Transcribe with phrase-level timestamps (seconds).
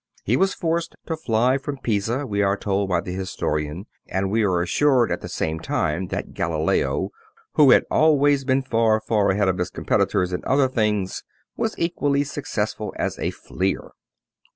[0.23, 4.41] He was forced to fly from Pisa, we are told by the historian, and we
[4.41, 7.11] are assured at the same time that Galileo,
[7.53, 11.21] who had always been far, far ahead of all competitors in other things,
[11.55, 13.91] was equally successful as a fleer.